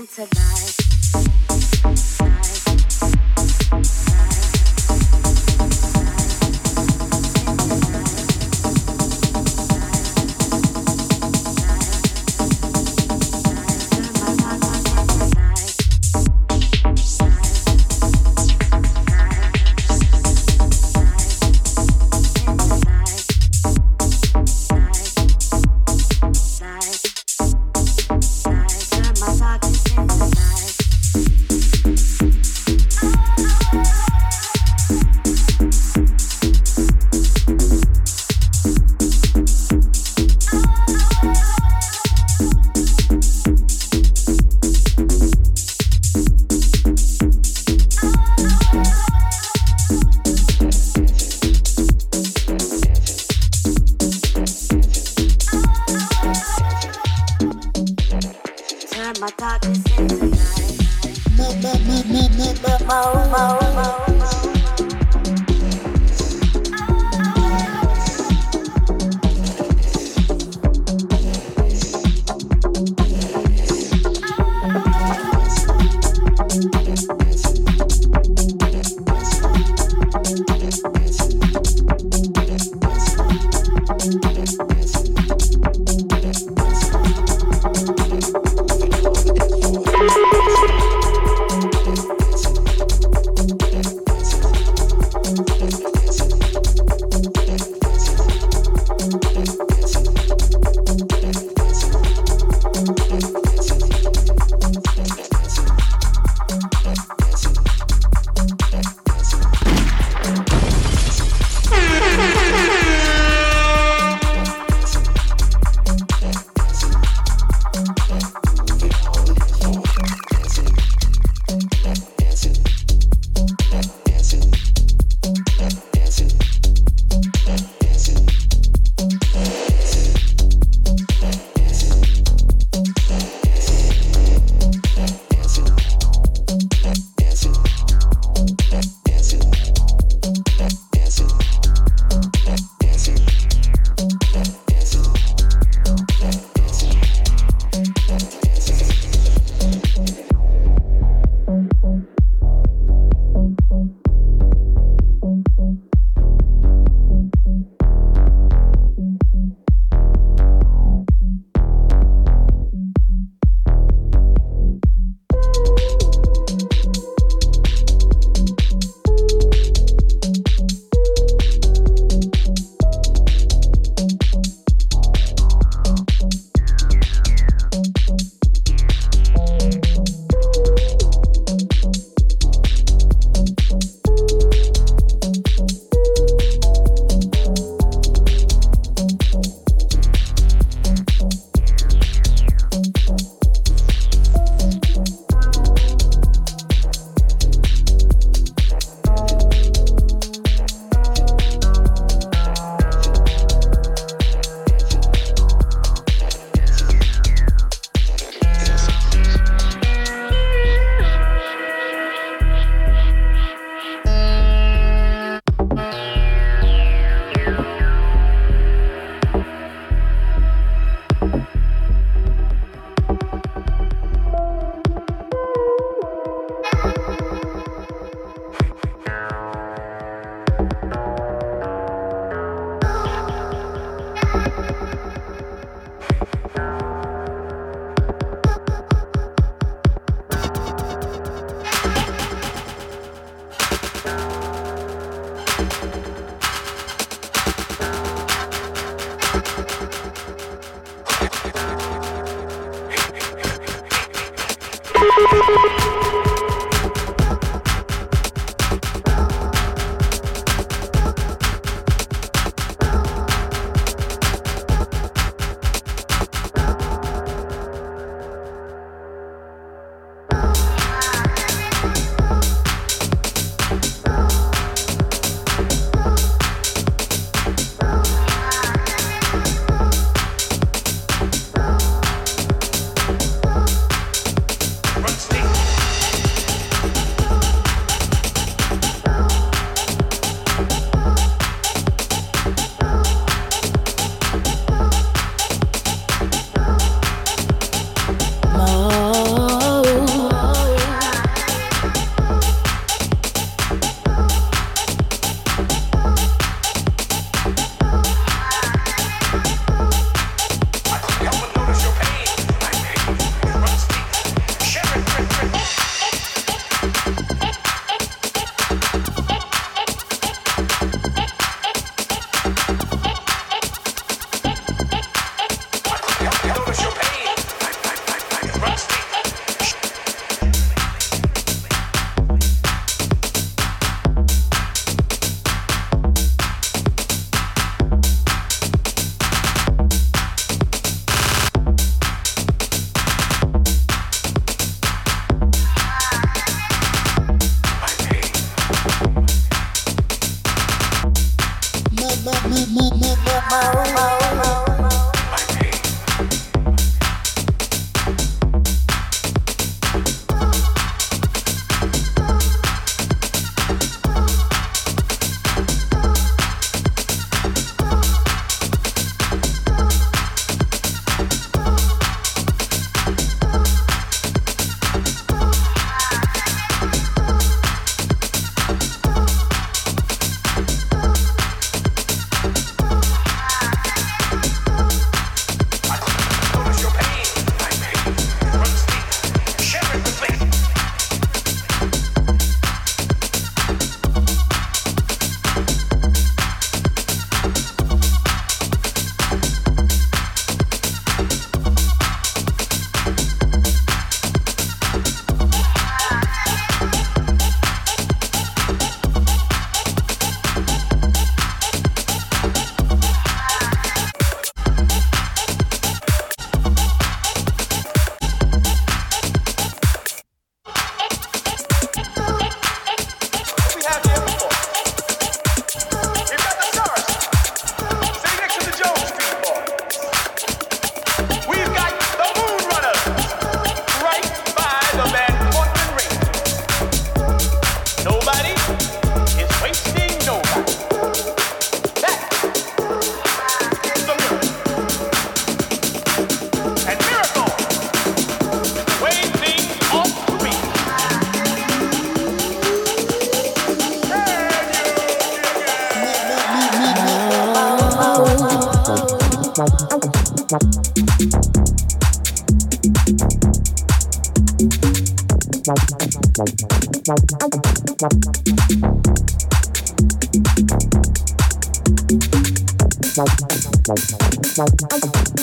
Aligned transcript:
into 0.00 0.39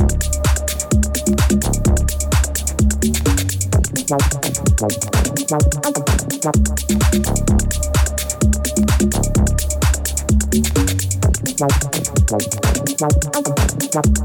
Club. 13.94 14.23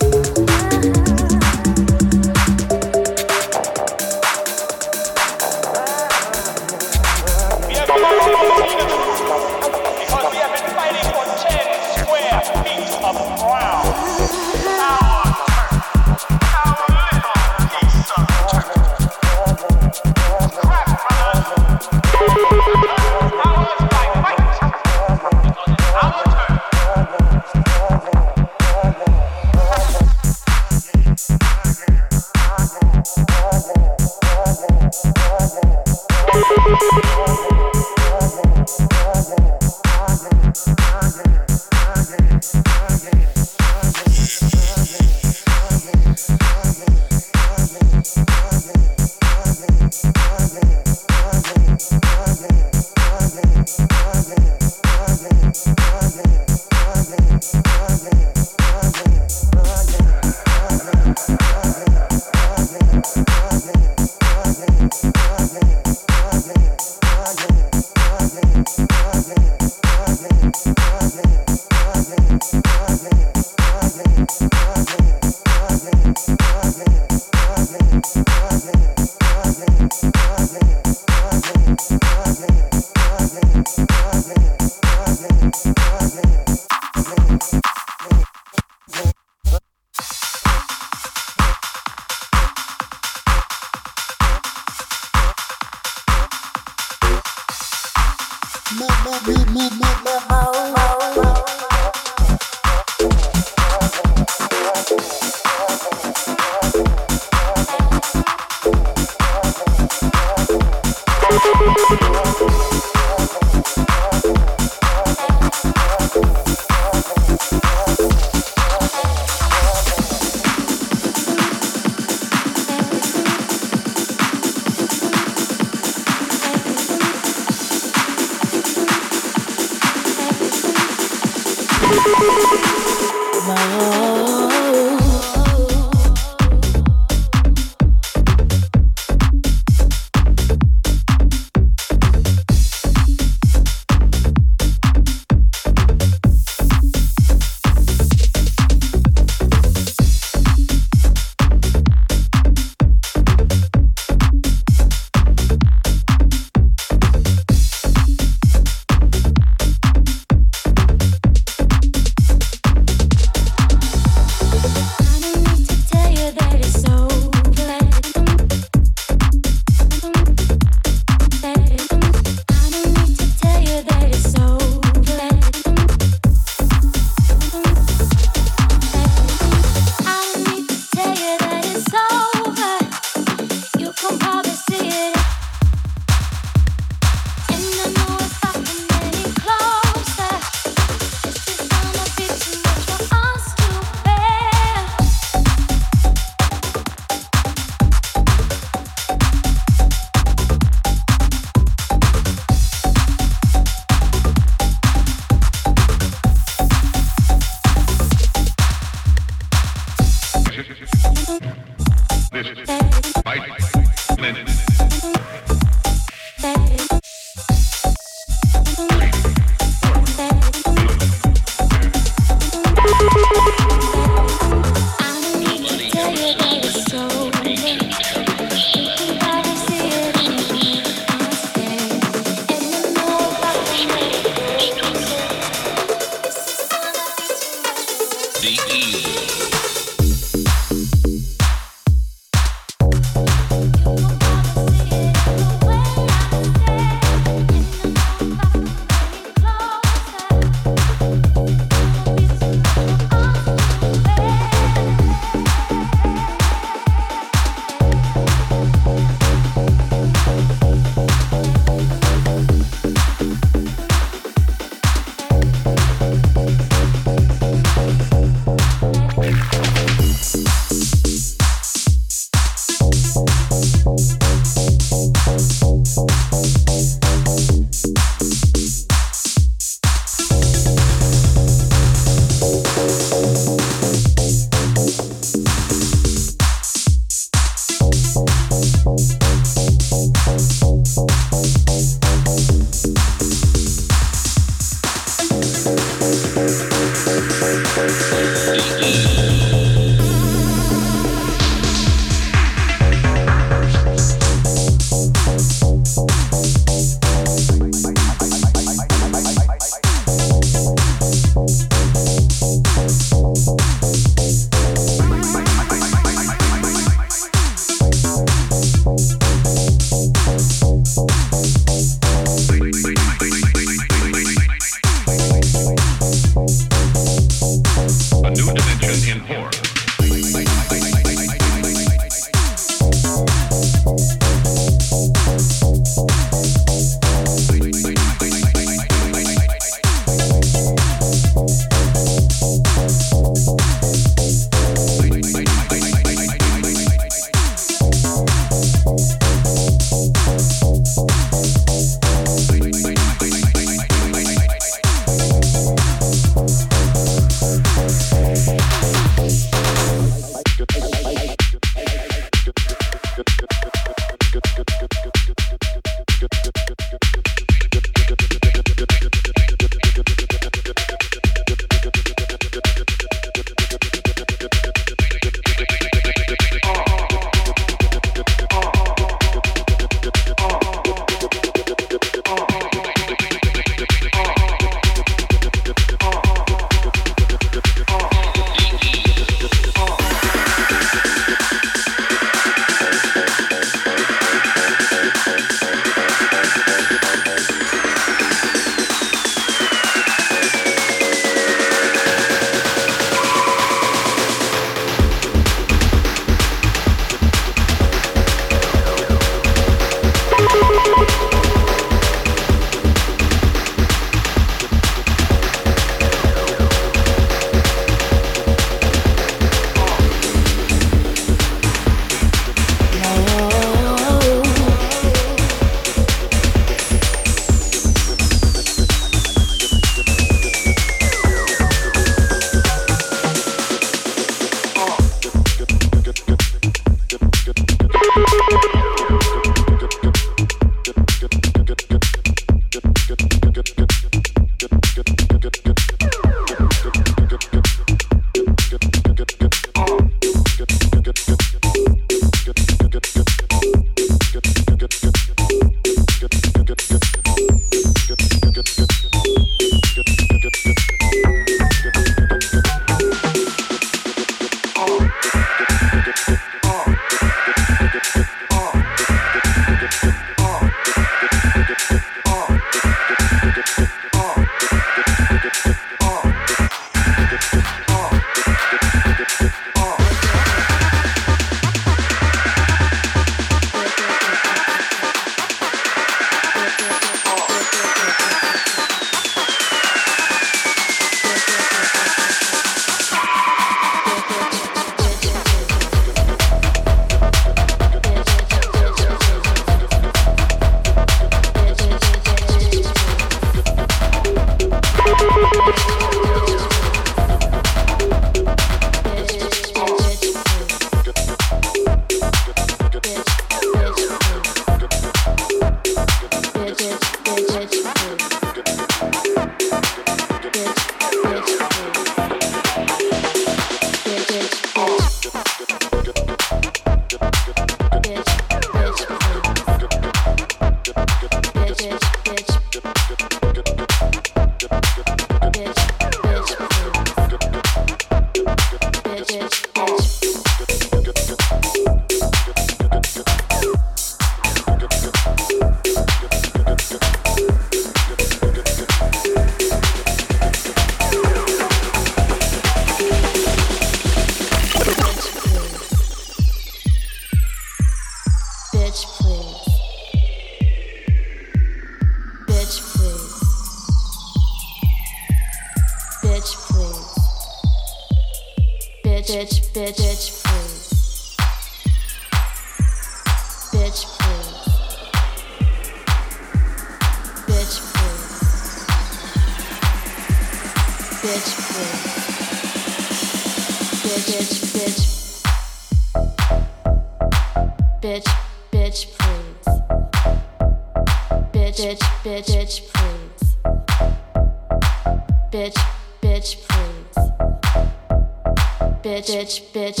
Bitch, 599.27 599.61
bitch, 599.71 600.00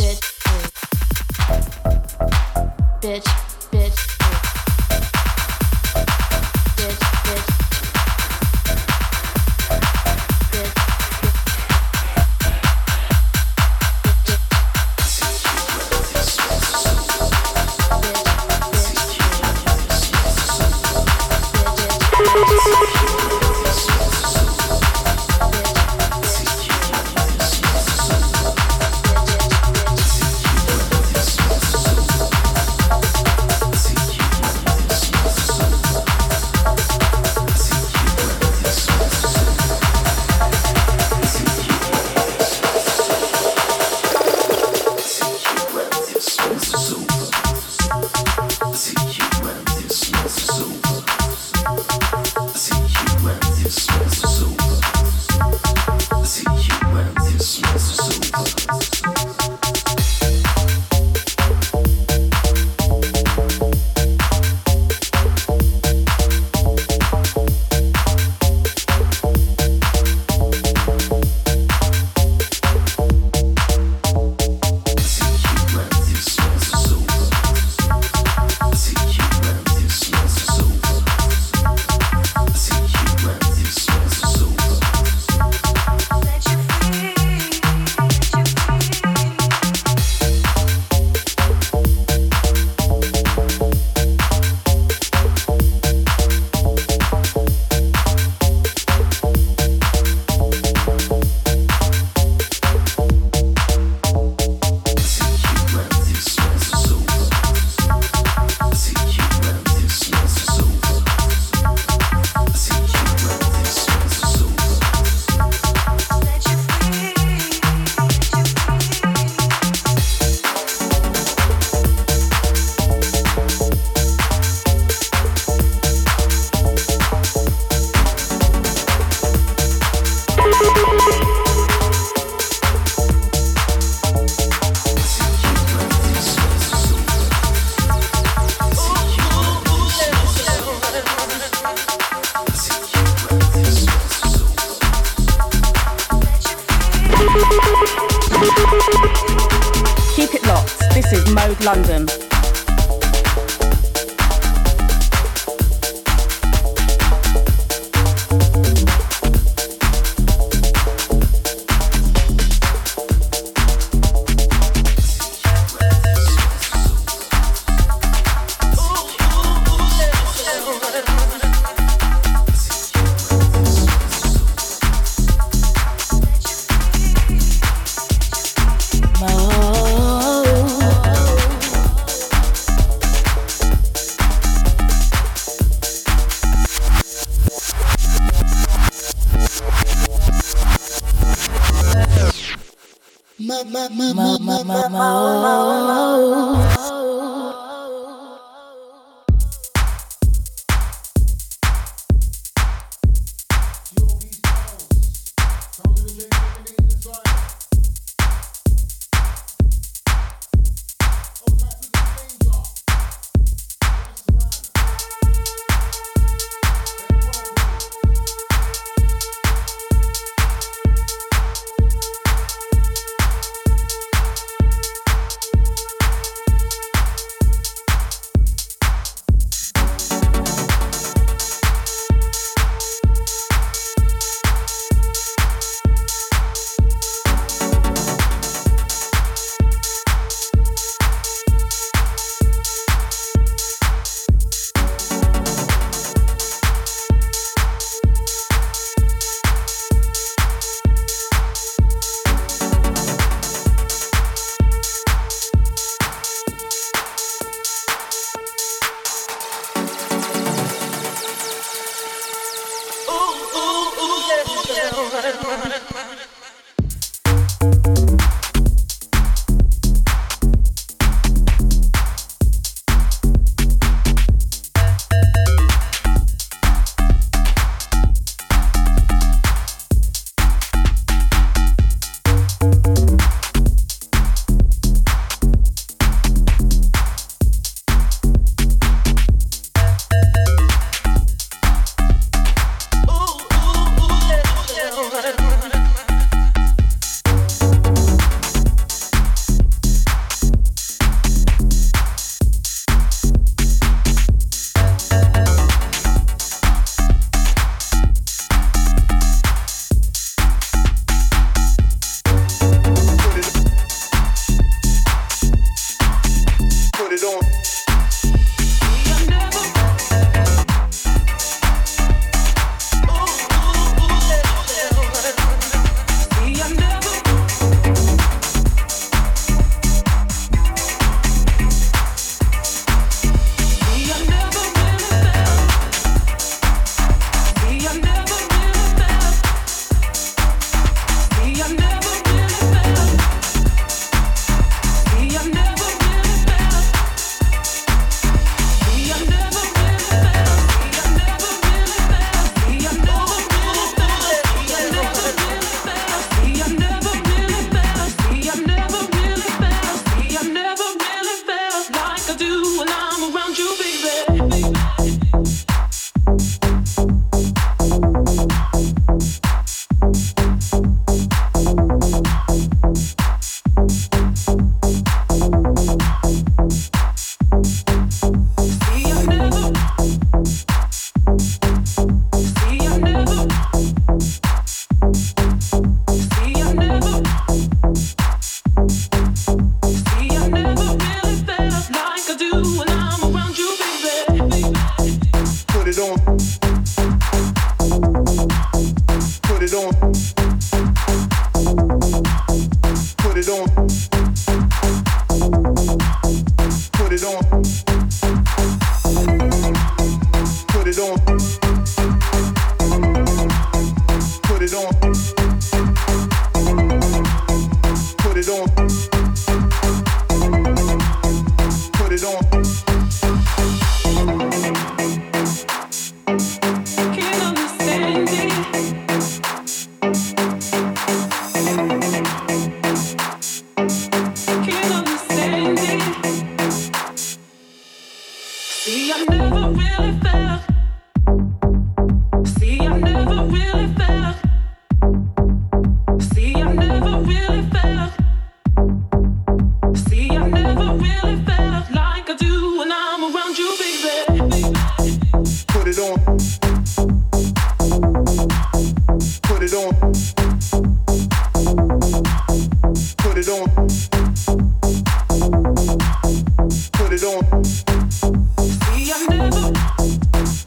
Put 467.21 467.27
it 467.27 467.53
on. 467.53 467.63
See, 467.63 469.11
I 469.13 469.25
never 469.29 469.71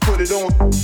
put 0.02 0.20
it 0.20 0.30
on. 0.30 0.83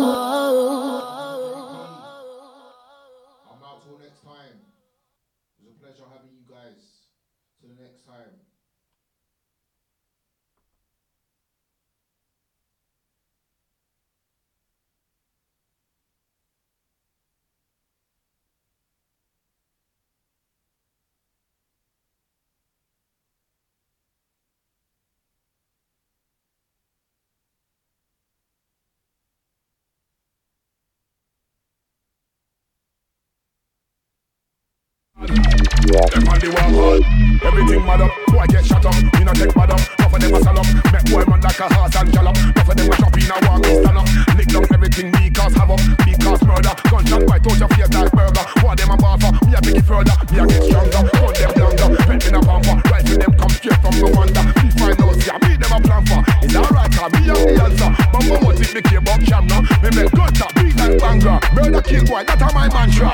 Them 35.91 36.23
on 36.31 36.39
the 36.39 36.47
wall 36.55 37.03
Everything 37.43 37.83
mad 37.83 37.99
up, 37.99 38.11
boy 38.31 38.45
get 38.47 38.63
shut 38.63 38.85
up. 38.85 38.95
Me 38.95 39.27
not 39.27 39.35
take 39.35 39.51
bad 39.51 39.75
up, 39.75 39.81
enough 39.99 40.13
of 40.13 40.21
them 40.23 40.33
a 40.35 40.39
sell 40.39 40.55
up. 40.55 40.67
Make 40.87 41.03
boy 41.11 41.23
man 41.27 41.41
like 41.43 41.59
a 41.59 41.67
horse 41.67 41.95
and 41.99 42.11
gallop. 42.15 42.37
Enough 42.37 42.69
of 42.69 42.75
them 42.79 42.87
a 42.87 42.95
shop 42.95 43.17
in 43.19 43.27
a 43.27 43.35
walk 43.43 43.65
and 43.67 43.75
stand 43.83 43.97
up. 43.99 44.07
Lick 44.39 44.47
down 44.47 44.63
everything 44.71 45.11
me 45.11 45.27
cause 45.35 45.51
havoc, 45.51 45.83
me 46.07 46.15
cause 46.15 46.39
murder. 46.47 46.71
Gunshot 46.87 47.27
right 47.27 47.43
out 47.43 47.59
your 47.59 47.67
face 47.75 47.91
like 47.91 48.11
burger. 48.15 48.45
What 48.63 48.79
them 48.79 48.93
a 48.93 48.95
bar 48.95 49.19
for? 49.19 49.35
Me 49.43 49.51
a 49.51 49.59
take 49.59 49.83
it 49.83 49.83
further, 49.83 50.15
me 50.31 50.37
a 50.39 50.43
get 50.47 50.63
stronger. 50.63 51.01
Gun 51.11 51.33
them 51.35 51.51
longer, 51.59 51.87
pet 52.07 52.23
me 52.23 52.29
a 52.31 52.39
pamper. 52.39 52.75
Rifle 52.87 53.17
them 53.19 53.33
come 53.35 53.53
straight 53.59 53.79
from 53.83 53.95
Rwanda. 53.99 54.41
Me 54.63 54.67
find 54.79 54.95
out, 54.95 55.15
see 55.19 55.35
me 55.43 55.51
them 55.59 55.73
a 55.75 55.79
plan 55.83 56.03
for. 56.07 56.21
It's 56.39 56.55
alright, 56.55 56.91
cause 56.95 57.11
me 57.19 57.21
have 57.27 57.43
the 57.43 57.51
answer. 57.67 57.91
But 58.15 58.23
what 58.39 58.55
if 58.63 58.71
me 58.71 58.95
about 58.95 59.21
sham 59.27 59.43
now? 59.43 59.59
Me 59.83 59.89
make 59.91 60.11
gutter, 60.15 60.47
beat 60.55 60.77
like 60.79 60.95
banger. 61.03 61.35
Murder 61.51 61.83
kill 61.83 62.05
boy, 62.07 62.23
that's 62.23 62.53
my 62.55 62.71
mantra. 62.71 63.11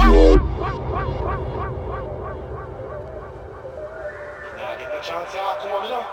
Wow. 0.00 0.63
Chance 5.04 5.34
out 5.34 5.60
to 5.60 5.68
one 5.68 5.92
up. 5.92 6.06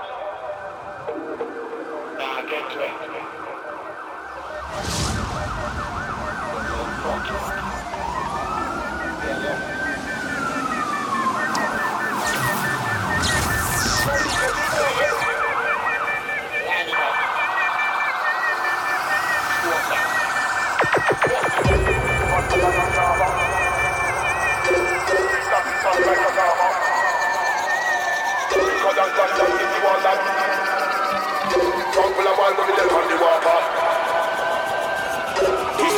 Nah, 2.20 2.42
get 2.42 2.70
to 2.72 2.84
it. 2.84 3.12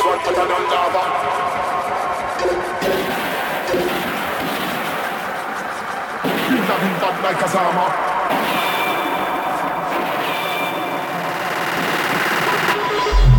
Hotter 0.04 0.34
than 0.34 0.64
lava. 0.72 1.02
Pizza 6.48 6.74
him 6.82 6.94
bad 7.00 7.16
like 7.24 7.44
a 7.44 7.48
summer. 7.48 8.13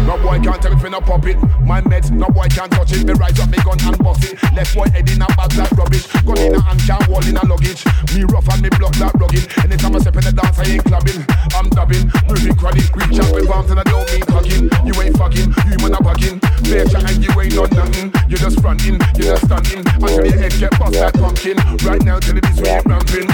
No 0.06 0.22
boy 0.22 0.40
can't 0.40 0.62
tell 0.62 0.72
if 0.72 0.84
you 0.84 0.90
no 0.90 1.02
pop 1.02 1.26
it. 1.26 1.38
My 1.66 1.82
meds, 1.82 2.12
no 2.12 2.28
boy 2.28 2.48
can't 2.48 2.72
touch 2.72 2.94
it. 2.94 3.06
Me 3.06 3.14
rise 3.14 3.40
up 3.40 3.50
me 3.50 3.58
gun 3.66 3.78
and 3.82 3.98
bust 3.98 4.24
it. 4.24 4.38
Left 4.54 4.76
boy 4.76 4.86
head 4.94 5.10
in 5.10 5.22
a 5.22 5.26
bag 5.34 5.54
like 5.58 5.72
rubbish. 5.72 6.06
Gun 6.22 6.38
in 6.38 6.54
a 6.54 6.62
hand 6.62 6.80
can't 6.86 7.08
wall 7.10 7.26
in 7.26 7.36
a 7.36 7.46
luggage. 7.46 7.84
Me 8.14 8.24
rough 8.30 8.48
and 8.54 8.62
me 8.62 8.70
block 8.78 8.94
like 9.00 9.14
rugged. 9.16 9.50
Anytime 9.66 9.96
I 9.96 10.00
step 10.00 10.16
in 10.16 10.24
the 10.24 10.32
dance, 10.32 10.60
I 10.60 10.66
ain't 10.70 10.86
clubbing. 10.86 11.26
I'm 11.58 11.70
dubbing, 11.74 12.06
moving 12.30 12.54
chronic. 12.54 12.86
Reach 12.96 13.20
out 13.20 13.34
with 13.34 13.50
arms 13.50 13.72
and 13.72 13.80
I 13.80 13.84
don't 13.84 14.06
mean 14.14 14.22
hugging. 14.30 14.70
You 14.86 14.94
ain't 15.02 15.18
fucking, 15.18 15.50
you 15.74 15.78
man 15.82 15.98
a 15.98 16.00
bugging. 16.06 16.38
Play 16.64 16.86
and 16.86 17.24
you 17.26 17.42
ain't 17.42 17.58
done 17.58 17.74
nothing. 17.74 18.14
You 18.30 18.38
just 18.38 18.62
fronting, 18.62 19.02
you 19.18 19.24
just 19.34 19.46
stunting. 19.46 19.82
Until 19.82 20.26
your 20.26 20.38
head 20.38 20.54
get 20.54 20.78
bust 20.78 21.02
like 21.02 21.18
pumpkin. 21.18 21.58
Right 21.82 22.04
now 22.06 22.20
till 22.20 22.38
it 22.38 22.46
is 22.46 22.62
when 22.62 22.78
you're 22.78 22.86
ramping. 22.86 23.26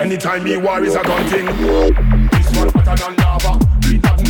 Anytime 0.00 0.44
me 0.44 0.56
war 0.56 0.82
is 0.82 0.96
a 0.96 1.02
gun 1.02 1.24
thing. 1.28 1.44
This 2.32 2.48
one 2.56 2.72
hotter 2.72 2.96
than 2.96 3.16
lava. 3.20 3.69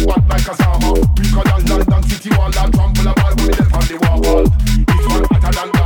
We 0.00 0.06
like 0.06 0.48
a 0.48 0.54
summer. 0.54 0.92
We 1.18 1.28
call 1.28 1.52
on 1.52 1.64
London 1.66 2.02
City 2.08 2.30
wall 2.30 2.46
and 2.46 2.72
trample 2.72 3.06
a 3.06 3.14
ball 3.14 3.34
when 3.36 3.46
we 3.46 3.52
left 3.52 3.88
the 3.88 3.98
wall. 4.00 4.44
This 4.88 5.06
one 5.06 5.24
hotter 5.24 5.52
than 5.52 5.79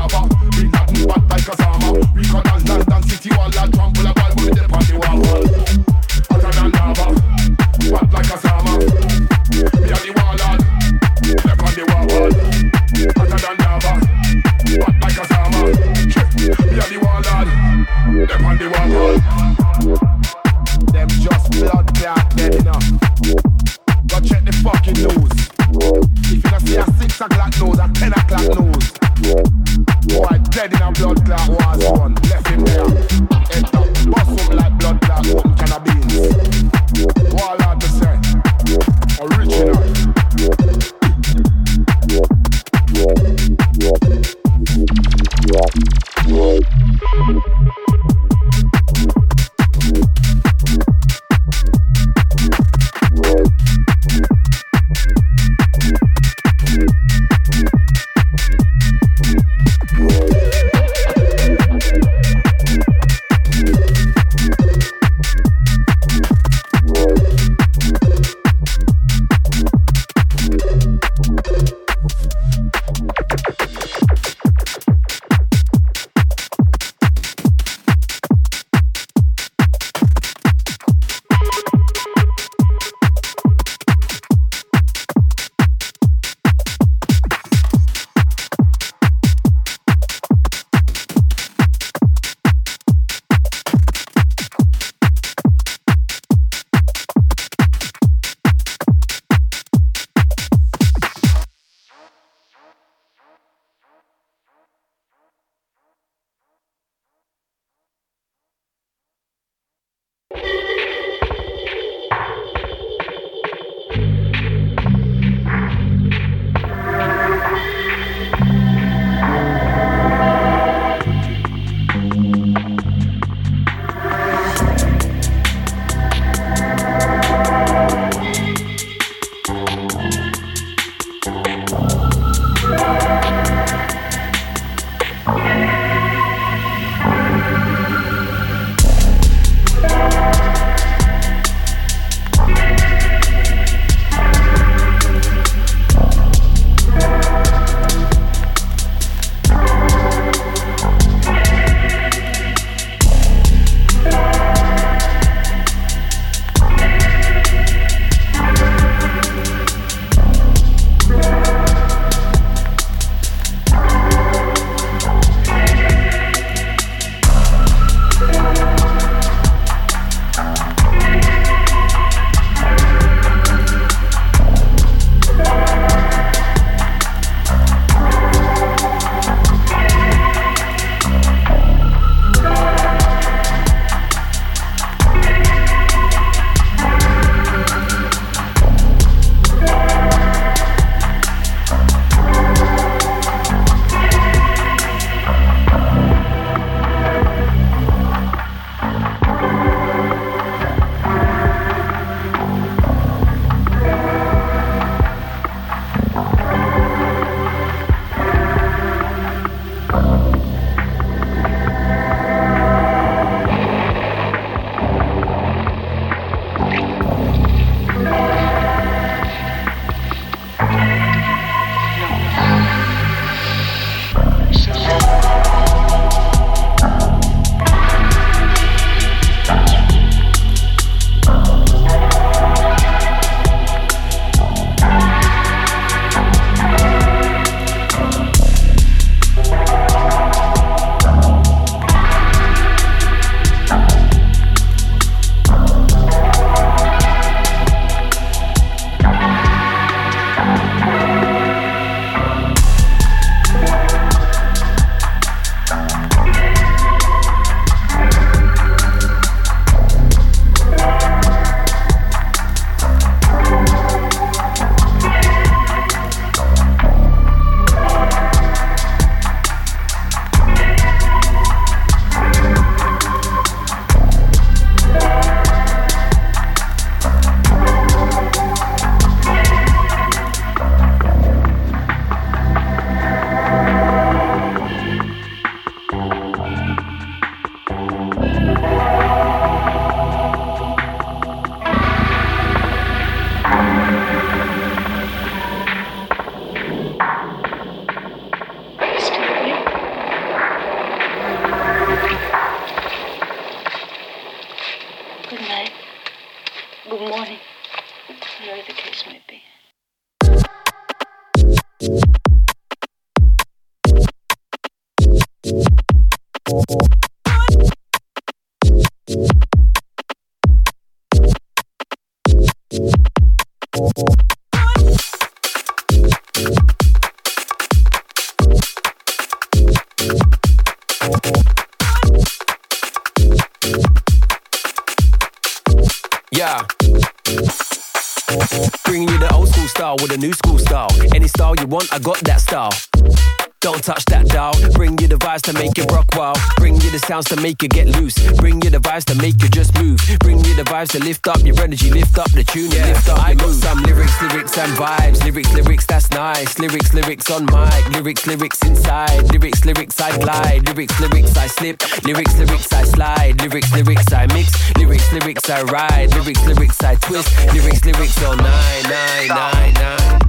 sounds 347.14 347.28
to 347.28 347.40
make 347.40 347.62
you 347.62 347.68
get 347.68 347.86
loose. 347.86 348.18
Bring 348.42 348.60
you 348.62 348.70
the 348.70 348.78
vibes 348.78 349.04
to 349.04 349.14
make 349.14 349.40
you 349.40 349.48
just 349.48 349.72
move. 349.78 350.00
Bring 350.18 350.38
you 350.38 350.54
the 350.56 350.64
vibes 350.64 350.90
to 350.94 350.98
lift 350.98 351.28
up 351.28 351.38
your 351.44 351.54
energy, 351.62 351.88
lift 351.88 352.18
up 352.18 352.28
the 352.32 352.42
tune, 352.42 352.72
yeah. 352.72 352.86
lift 352.88 353.08
up 353.08 353.20
I 353.20 353.34
got 353.34 353.54
some 353.54 353.78
lyrics, 353.84 354.20
lyrics 354.20 354.58
and 354.58 354.72
vibes. 354.72 355.22
Lyrics, 355.22 355.52
lyrics, 355.54 355.86
that's 355.86 356.10
nice. 356.10 356.58
Lyrics, 356.58 356.92
lyrics 356.92 357.30
on 357.30 357.46
mic. 357.46 357.82
Lyrics, 357.90 358.26
lyrics 358.26 358.60
inside. 358.62 359.30
Lyrics, 359.30 359.64
lyrics 359.64 360.00
I 360.00 360.18
glide. 360.18 360.66
Lyrics, 360.66 360.98
lyrics 360.98 361.36
I 361.36 361.46
slip. 361.46 361.76
Lyrics, 362.02 362.36
lyrics 362.36 362.72
I 362.72 362.82
slide. 362.82 363.40
Lyrics, 363.40 363.72
lyrics 363.72 364.12
I 364.12 364.26
mix. 364.34 364.48
Lyrics, 364.76 365.12
lyrics 365.12 365.48
I 365.48 365.62
ride. 365.62 366.10
Lyrics, 366.16 366.44
lyrics 366.44 366.82
I 366.82 366.96
twist. 366.96 367.30
Lyrics, 367.54 367.84
lyrics 367.84 368.24
on 368.24 368.38
nine, 368.38 368.82
nine, 368.90 369.28
nine, 369.28 369.74
nine. 369.74 370.20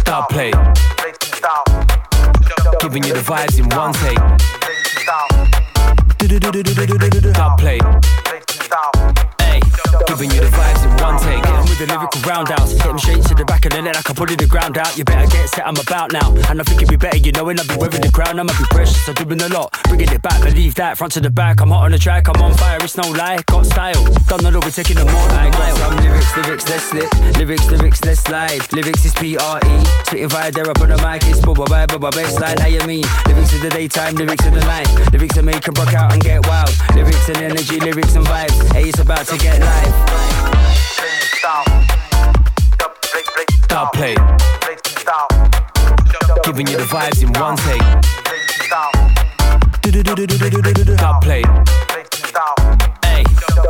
Stop 0.00 0.28
play. 0.28 0.50
Giving 2.80 3.04
you 3.04 3.14
the 3.14 3.24
vibes 3.24 3.58
in 3.58 3.66
one 3.70 3.94
take. 3.94 5.33
Stop 6.24 7.58
play. 7.60 7.78
Giving 10.14 10.30
you 10.30 10.42
the 10.42 10.54
vibes 10.54 10.84
in 10.86 10.94
one 11.02 11.18
take. 11.18 11.44
I'm 11.44 11.66
with 11.66 11.78
the 11.82 11.86
lyrical 11.90 12.20
roundhouse. 12.22 12.70
Hit 12.70 12.86
them 12.86 12.98
straight 12.98 13.24
to 13.26 13.34
the 13.34 13.44
back 13.44 13.66
of 13.66 13.72
the 13.72 13.82
net 13.82 13.96
like 13.96 14.08
I 14.08 14.14
put 14.14 14.30
the 14.30 14.46
ground 14.46 14.78
out. 14.78 14.96
You 14.96 15.02
better 15.02 15.26
get 15.26 15.50
set, 15.50 15.66
I'm 15.66 15.74
about 15.74 16.12
now. 16.12 16.30
And 16.46 16.60
I 16.60 16.62
think 16.62 16.86
it'd 16.86 16.88
be 16.88 16.94
better, 16.94 17.18
you 17.18 17.32
knowing 17.32 17.58
I'll 17.58 17.66
be 17.66 17.74
wearing 17.74 17.98
the 17.98 18.14
crown. 18.14 18.38
I'ma 18.38 18.54
be 18.54 18.62
precious, 18.70 19.02
I'm 19.10 19.18
doing 19.18 19.42
a 19.42 19.48
lot. 19.50 19.74
Bringing 19.90 20.14
it 20.14 20.22
back, 20.22 20.38
believe 20.38 20.76
that. 20.76 20.98
Front 20.98 21.14
to 21.14 21.20
the 21.20 21.34
back, 21.34 21.60
I'm 21.60 21.74
hot 21.74 21.86
on 21.86 21.90
the 21.90 21.98
track, 21.98 22.28
I'm 22.28 22.40
on 22.40 22.54
fire, 22.54 22.78
it's 22.78 22.96
no 22.96 23.10
lie. 23.10 23.42
Got 23.50 23.66
style, 23.66 24.04
done 24.30 24.38
a 24.38 24.54
little, 24.54 24.62
we're 24.62 24.70
taking 24.70 25.02
the 25.02 25.04
more 25.04 25.28
like 25.34 25.50
mile. 25.58 25.74
Some 25.82 25.96
lyrics, 25.98 26.36
lyrics, 26.36 26.68
let's 26.70 26.84
slip. 26.84 27.10
Lyrics, 27.34 27.66
lyrics, 27.66 28.04
let's 28.04 28.20
slide. 28.22 28.62
Lyrics 28.72 29.04
is 29.04 29.14
P-R-E. 29.18 29.74
Spitting 30.06 30.28
fire 30.30 30.52
there 30.52 30.70
up 30.70 30.78
on 30.78 30.94
the 30.94 30.98
mic, 31.02 31.26
it's 31.26 31.42
bubba 31.42 31.66
bye, 31.66 31.86
bubba 31.90 32.14
best 32.14 32.38
line, 32.38 32.58
how 32.58 32.70
you 32.70 32.86
mean? 32.86 33.04
Lyrics 33.26 33.52
in 33.52 33.66
the 33.66 33.70
daytime, 33.70 34.14
lyrics 34.14 34.46
in 34.46 34.54
the 34.54 34.62
night. 34.62 34.86
Lyrics 35.10 35.34
that 35.34 35.42
make 35.42 35.66
'em 35.66 35.74
rock 35.74 35.92
out 35.92 36.12
and 36.12 36.22
get 36.22 36.46
wild. 36.46 36.70
Lyrics 36.94 37.28
and 37.34 37.38
energy, 37.38 37.80
lyrics 37.80 38.14
and 38.14 38.24
vibes. 38.24 38.54
Hey, 38.72 38.88
it's 38.88 39.00
about 39.00 39.26
to 39.26 39.36
get 39.38 39.58
live. 39.58 40.03
Play. 43.92 44.14
Giving 46.42 46.66
you 46.66 46.76
the 46.78 46.86
vibes 46.88 47.22
in 47.22 47.32
one 47.40 47.56
take. 47.56 47.80
Stop 50.96 51.22
play. 51.22 51.83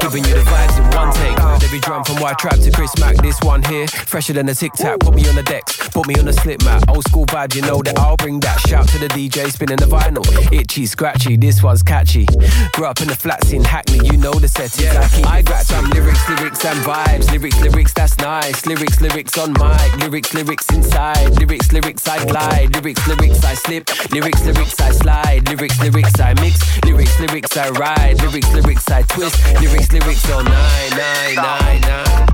Giving 0.05 0.25
you 0.25 0.35
the 0.35 0.41
vibes 0.41 0.77
in 0.77 0.85
one 0.95 1.15
take. 1.15 1.41
Oh. 1.41 1.59
Every 1.65 1.81
drum 1.81 2.05
from 2.05 2.17
White 2.17 2.37
Trap 2.37 2.59
to 2.59 2.71
Chris 2.71 2.95
Mack. 3.01 3.17
This 3.17 3.41
one 3.41 3.63
here, 3.63 3.89
fresher 3.89 4.35
than 4.35 4.47
a 4.51 4.55
tic 4.55 4.75
tac. 4.75 5.01
Put 5.01 5.15
me 5.15 5.27
on 5.27 5.35
the 5.35 5.43
decks, 5.43 5.89
put 5.89 6.07
me 6.07 6.15
on 6.17 6.27
the 6.27 6.33
slip 6.35 6.63
mat. 6.63 6.85
Old 6.91 7.05
school 7.09 7.25
vibe, 7.25 7.55
you 7.55 7.63
know 7.63 7.81
that 7.81 7.99
I'll 7.99 8.19
bring 8.19 8.39
that. 8.41 8.61
Shout 8.69 8.87
to 8.89 8.99
the 8.99 9.09
DJ 9.09 9.51
spinning 9.51 9.79
the 9.79 9.87
vinyl. 9.87 10.23
Itchy, 10.53 10.85
scratchy, 10.85 11.39
this 11.39 11.63
one's 11.63 11.83
catchy. 11.83 12.27
Grew 12.75 12.85
up 12.85 13.01
in 13.01 13.09
the 13.09 13.17
flats 13.17 13.51
in 13.53 13.65
Hackney, 13.65 14.07
you 14.07 14.19
know 14.19 14.35
the 14.35 14.47
settings. 14.47 14.95
I 14.95 15.09
keep 15.09 15.27
I 15.27 15.41
got 15.41 15.65
some 15.65 15.87
lyrics, 15.89 16.29
lyrics 16.29 16.63
and 16.67 16.79
vibes. 16.85 17.31
Lyrics, 17.33 17.61
lyrics, 17.63 17.95
that's 17.95 18.19
nice. 18.19 18.67
Lyrics, 18.67 19.01
lyrics 19.01 19.39
on 19.39 19.53
mic. 19.55 19.97
Lyrics, 19.97 20.35
lyrics 20.35 20.69
inside. 20.71 21.31
Lyrics, 21.39 21.73
lyrics 21.73 22.07
I 22.07 22.23
glide. 22.27 22.75
Lyrics, 22.75 23.09
lyrics 23.09 23.43
I 23.43 23.55
slip. 23.55 23.89
Lyrics, 24.13 24.45
lyrics 24.45 24.79
I 24.79 24.91
slide. 24.91 25.49
Lyrics, 25.49 25.81
lyrics 25.81 26.21
I 26.21 26.35
mix. 26.35 26.61
Lyrics, 26.85 27.19
lyrics 27.21 27.57
I 27.57 27.71
ride. 27.71 28.21
Lyrics, 28.21 28.53
lyrics 28.53 28.91
I 28.91 29.01
twist. 29.03 29.43
Lyrics, 29.63 29.94
lyrics 29.95 30.29
on 30.31 30.45
nine, 30.45 30.91
nine, 30.91 31.35
nine, 31.37 31.81
nine. 31.83 32.29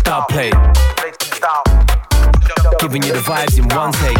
Stop 0.00 0.28
play. 0.28 0.50
Giving 2.78 3.02
you 3.02 3.12
the 3.12 3.20
vibes 3.24 3.58
in 3.58 3.66
one 3.68 3.92
take. 3.92 4.18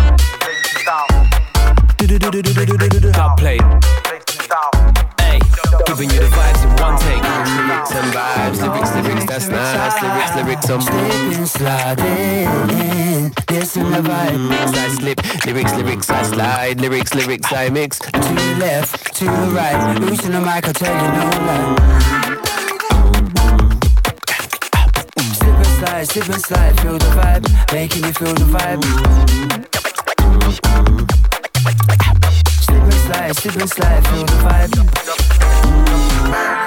Stop 3.13 3.39
play. 3.39 5.06
Hey, 5.37 5.45
giving 5.87 6.09
you 6.11 6.19
the 6.21 6.27
vibes 6.33 6.65
in 6.65 6.71
one 6.81 6.99
take. 6.99 7.23
Lyrics 7.23 7.93
and 7.93 8.13
vibes, 8.15 8.61
lyrics, 8.63 8.95
lyrics, 8.95 9.27
that's 9.27 9.49
nice. 9.49 10.03
Lyrics, 10.03 10.35
lyrics 10.37 10.71
on 10.71 10.81
Slipping, 10.81 11.47
sliding, 11.47 12.49
listen 13.51 13.91
the 13.91 13.99
vibe. 13.99 14.51
I 14.51 14.89
slip, 14.89 15.21
lyrics, 15.45 15.75
lyrics 15.75 16.11
I 16.11 16.23
slide, 16.23 16.81
lyrics, 16.81 17.15
lyrics 17.15 17.53
I 17.53 17.69
mix. 17.69 17.99
To 17.99 18.11
the 18.11 18.57
left, 18.61 19.15
to 19.17 19.25
the 19.25 19.53
right. 19.55 20.01
Losing 20.01 20.33
the 20.33 20.41
mic, 20.41 20.67
I'll 20.67 20.73
tell 20.73 20.95
you 20.95 21.09
no 21.13 21.29
lie. 21.45 21.77
Slip 25.35 25.57
and 25.57 25.67
slide, 25.67 26.09
slip 26.09 26.29
and 26.29 26.43
slide, 26.43 26.81
feel 26.81 26.99
the 26.99 27.11
vibe, 27.17 27.73
making 27.73 28.05
you 28.05 28.13
feel 28.13 28.35
the 28.35 28.45
vibe. 28.57 29.77
Slide, 33.27 33.53
slip 33.53 33.69
slide, 33.69 34.07
feel 34.07 34.25
the 34.25 34.35
vibe. 36.35 36.66